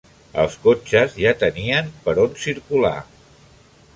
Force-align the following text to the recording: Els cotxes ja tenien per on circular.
Els 0.43 0.53
cotxes 0.63 1.17
ja 1.25 1.33
tenien 1.43 1.93
per 2.07 2.17
on 2.25 2.33
circular. 2.47 2.95